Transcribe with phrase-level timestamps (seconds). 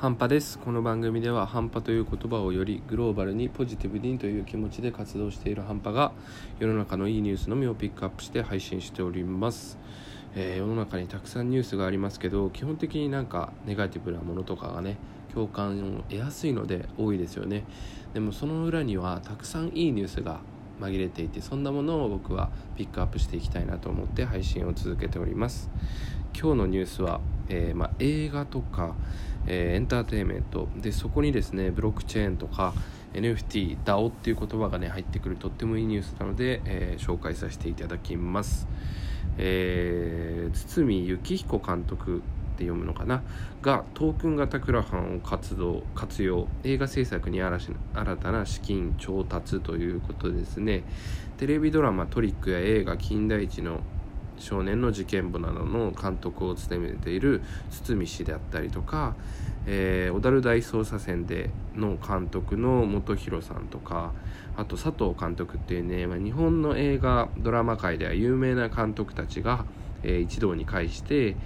[0.00, 0.58] 半端です。
[0.58, 6.12] この番組では半端という言葉をよりグローバルにポジティブにという気持ちで活動している半端が
[6.58, 9.76] 世の中のいいニュースのみをピックアップして配信しております、
[10.34, 14.96] えー、世の中にたくさんニュースがありますけど基本的になんかネガティブなものとかがね
[15.34, 17.64] 共感を得やすいので多いですよね。
[18.14, 20.40] でもその裏にはたくさんいいニュースが
[20.80, 25.70] 紛れていてそんなものを僕はピックアップしていきたいなと思って配信を続けております。
[26.32, 28.94] 今日のニュースは、えー、ま、映画とか、
[29.46, 30.68] えー、エンターテインメント。
[30.76, 32.72] でそこにですねブロックチェーンとか
[33.14, 38.68] NFT、DAO っていう言葉がね入ってくるとってもいいニュースなので、えー、紹介させていただきます、
[39.36, 42.22] えー、堤幸彦監督
[42.60, 43.22] って読むのかな？
[43.62, 47.58] がトークン型クラファンを活動活用映画制作に新
[47.94, 50.84] たな資金調達ということですね。
[51.38, 53.80] テレビドラマトリックや映画金田一の
[54.38, 59.14] 少年の事件簿などの監督を務めている堤氏であったりとか、
[59.66, 64.12] えー、小樽大捜査線での監督の本博さんとか
[64.56, 69.66] あと佐藤監督っていうね、まあ、日本の映画ドラマ界では有名な監督たちが、
[70.02, 71.36] えー、一堂に会して、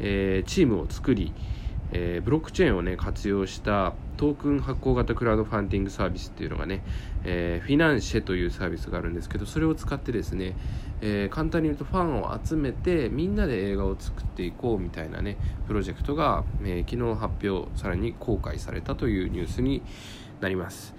[0.00, 1.32] えー、チームを作り、
[1.92, 6.82] えー、ブロックチェーンをね活用したトークン発行型クラウドファンディングサービスっていうのがね、
[7.24, 10.56] えー、フィナンシェというサービスがあるんですけどそれを使ってですね、
[11.00, 19.82] えー、簡単に言うとファンを集めてみんなで映画を作っていこうみたいなねプロジェクトが、えー、昨日発表さらに公開されたというニュースに
[20.40, 20.94] なります。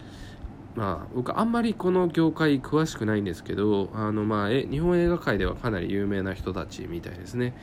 [0.76, 7.54] まあ僕あんまりこの業界詳しくないんですけどあのまあえ日本映画界ではかなり有名な人たちみたいですね。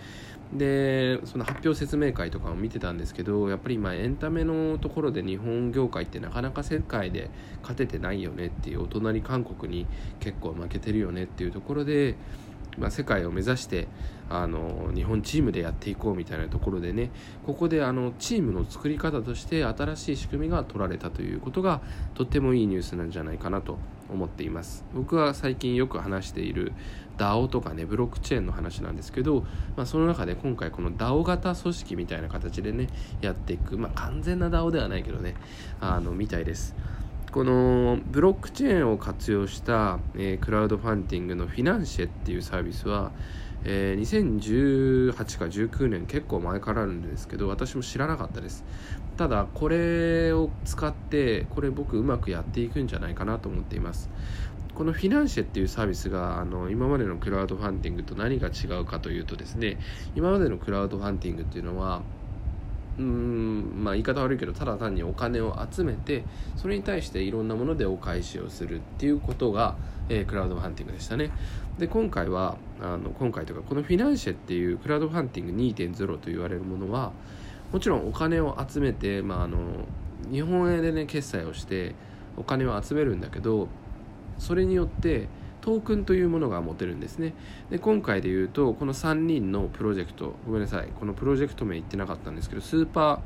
[0.53, 7.31] でその発表説明会とかを見てたんですけどやっぱり今エンタメのところで日本業界ってなかなか世界で
[7.63, 9.87] 勝ててないよねっていうお隣韓国に
[10.21, 12.15] 結構負けてるよねっていうところで、
[12.79, 13.89] まあ、世界を目指して
[14.29, 17.11] あの日本チームでやっていこうみたいなところでね
[17.45, 21.81] ここであのチームの作り方として新しい仕組みが取られたということが
[22.15, 24.85] とってもいいニュースなんじゃないかなと思っています。
[24.95, 26.73] 僕は最近よく話している
[27.19, 29.45] DAO とかねブロックチェーンの話なんですけど、
[29.77, 32.89] まあ、その中で今回この DAO 型組織みたいな形でね
[33.21, 35.35] やっていくまあ完全な DAO ではないけどね
[35.81, 36.75] あのみたいです。
[37.37, 43.13] このブロックチェーンを活用した、えー、クラウドファンディングのフィナンシェっていうサービスは、
[43.63, 48.65] えー、2018か19年結構前からあるんですけど私も知らなかったです。
[49.19, 54.09] ただこれを使ってこれ僕うまくやっていくんじゃないかなと思っています。
[54.75, 59.79] このフィナンシェっていうサービスがあの今までのクラウドファンディングと何が違うかというとですね
[60.15, 62.01] 今までのクラウドファンディングっていうのは
[62.99, 66.25] うんまあ言い方悪いけどただ単にお金を集めて
[66.57, 69.77] それに対していろんなものでお返しをするっていうことが、
[70.09, 71.31] えー、クラウドファンディングでしたね。
[71.79, 77.13] で今回はあの今回というかこのフィナンシェっていうクラウドファンディング2.0と言われるものは
[77.73, 79.59] もちろんお金を集めて、まあ、あの
[80.31, 81.95] 日本円でね決済をして
[82.37, 83.69] お金を集めるんだけど
[84.39, 85.29] それによって
[85.67, 87.35] トークンというものが持てるんですね。
[87.71, 93.19] で今回で言うとこの3人のプロジェクトごめんなさいこのプロジェクト名言ってなかったんですけどスーパー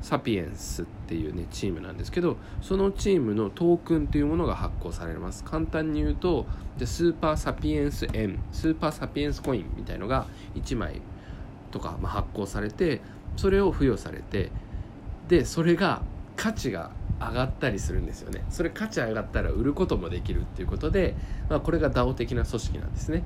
[0.00, 5.44] サピエンスっていうねチームなんですけどそのチームのトークンというものが発行されます。
[5.44, 6.46] 簡単に言うと
[6.78, 11.02] でスーパーサピエンス円スーパーサピエンスコインみたいのが1枚
[11.72, 13.02] とか、まあ、発行されて
[13.36, 14.50] それを付与されて
[15.28, 16.00] でそれが
[16.36, 16.90] 価値が
[17.28, 18.44] 上がったりするんですよね。
[18.50, 21.14] それ価値上がったら売ることもできるっていうことで、
[21.48, 23.24] まあ、これが DAO 的な組織なんですね。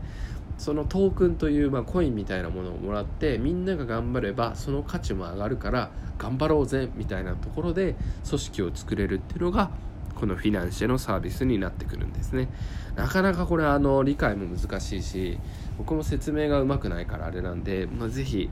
[0.59, 7.95] そのトークンという、まあ、コインみたいなものをもらってみんなが頑張ればその価値も上がるから頑張ろうぜみたいなところで
[8.27, 9.71] 組織を作れるっていうのが
[10.15, 12.49] このフィナンシェのサービスになってくるんですね。
[12.95, 15.39] なかなかこれあの理解も難しいし
[15.77, 18.49] 僕も説明がうまくないからあれなんで、まあ、ぜひ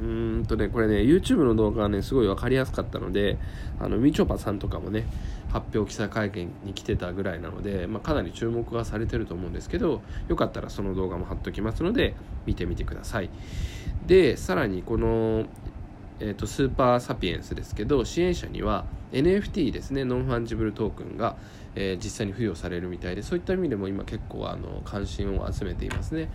[0.00, 3.36] うんとね、これね、YouTube の動画がね、すごい分かりやすかったので、
[3.80, 5.06] あの、みちょぱさんとかもね、
[5.50, 12.14] 発表記者会見に来てたぐらいなので、まあ、かなり注目がされてると思うんですけど、よかったらその動画も貼っときますので、
[12.46, 13.30] 見てみてください。
[14.06, 15.46] で、さらにこの、
[16.20, 21.36] えーと、スーパーサピエンスですけど、支援者には NFT ですね、 non-fungible token が、
[21.74, 26.30] えー、実際に付与されるみたいで、そういった意味でも今結構あの関心を集めていますね。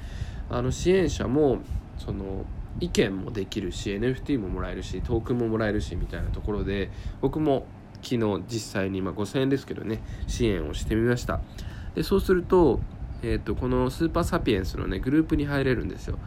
[0.49, 1.59] あの支援者も、
[1.97, 2.45] その、
[2.79, 6.89] 意見もできるし NFT ももらえるしトークンももらえるしみたいなところで
[7.21, 7.65] 僕も
[8.01, 11.41] 昨日実際に、ま、5000円ですけどね支援をしてみました。
[11.95, 12.79] でそうすると,、
[13.21, 16.17] えーと、このスーパーサピエンスのねグループに入れるんですよ。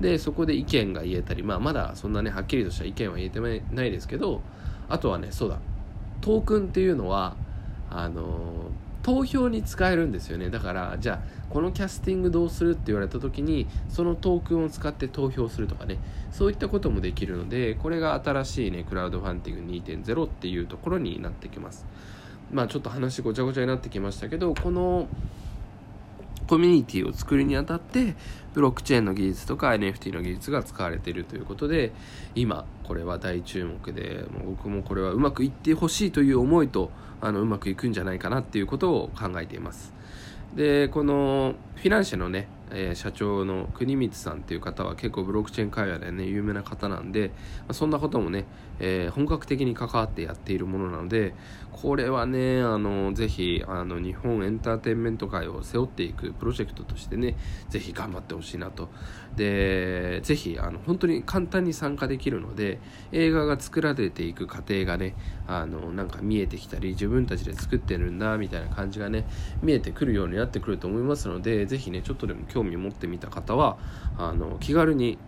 [0.00, 4.42] でそこで意見が言えたり、まあ、まだそんなねはっきりとした意見は言えてないですけど
[4.88, 5.58] あとはねそうだ
[6.20, 7.36] トークンっていうのは
[7.88, 8.71] あの
[9.02, 10.50] 投票に使えるんですよね。
[10.50, 15.98] だからじゃあこのキャスティングどうするって言われた時にそのトークンを使って投票するとかね。
[16.30, 21.84] そういったこともできるのでこれが新しいねクラウドファンディング2.0っていうところになってきます。
[22.50, 25.08] まあちょっと話ごちゃごちゃになってきましたけどこの
[26.52, 28.14] コミュニティを作るにあたって
[28.52, 31.92] ブロックチェーンの技術とか NFT の技術が使われているということで
[32.34, 36.90] 今これは大注目でもう僕もこれはうまくいってほしいという思いと
[37.22, 39.94] あのうまくいくんじゃないかなっていうことを考えています。
[40.54, 48.44] でこのフィナンシェのねえー、社長の国光さんっていう方は結構ブロックチェーン会話でね有名な方なんで、まあ、そんなこともね、
[48.80, 51.34] えー、本格的に関わってやっているものなので
[51.70, 57.36] これはねあのぜひあの日本エンターテインメント界を背負っていくプロジェクトとしてね
[57.68, 58.88] ぜひ頑張ってほしいなと。
[59.36, 62.78] でぜひあの本当に簡単に参加できるので
[63.12, 65.14] 映画が作られていく過程がね
[65.46, 69.26] あのなんか見えてきたり自分たちで作ってるんだみたいな感じがね
[69.62, 73.76] 見えてくるようになってくると思いますのでぜひねちょっとでも興興味を持ってみた方は
[74.16, 75.18] あの気軽に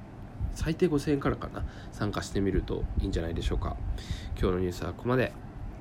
[0.55, 3.77] 最低5000円からかな参加してみるといいんじゃないでしょうか。
[4.41, 5.33] 今日のニュースはここまで。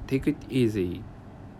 [0.07, 1.01] Take it easy.